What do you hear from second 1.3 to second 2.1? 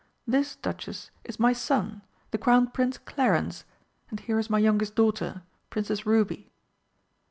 my son,